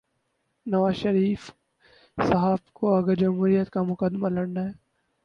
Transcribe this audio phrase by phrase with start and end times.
[0.65, 1.51] نواز شریف
[2.17, 4.71] صاحب کو اگر جمہوریت کا مقدمہ لڑنا ہے۔